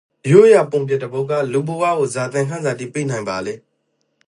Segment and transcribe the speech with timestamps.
[0.31, 3.53] ရိုးရာပုံပြင်တစ်ပုဒ်ကလူ့ဘဝကိုဇာသင်ခန်းစာတိ ပီးနိုင်ပါလဲ?